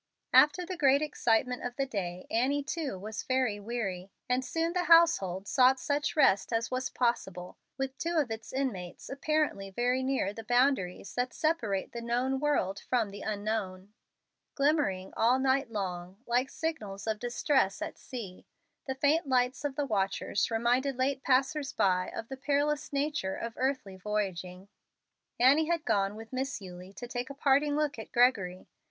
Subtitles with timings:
[0.33, 4.85] After the great excitement of the day, Annie, too, was very weary, and soon the
[4.85, 10.33] household sought such rest as was possible with two of its inmates apparently very near
[10.33, 13.93] the boundaries that separate the known world from the unknown.
[14.55, 18.47] Glimmering all night long, like signals of distress at sea,
[18.87, 23.53] the faint lights of the watchers reminded late passers by of the perilous nature of
[23.55, 24.67] earthly voyaging.
[25.39, 28.67] Annie had gone with Miss Eulie to take a parting look at Gregory.